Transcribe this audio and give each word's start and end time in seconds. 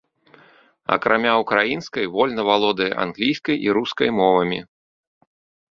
Акрамя 0.95 1.33
ўкраінскай 1.43 2.05
вольна 2.15 2.41
валодае 2.49 2.91
англійскай 3.05 3.55
і 3.69 3.79
рускай 3.81 4.09
мовамі. 4.23 4.59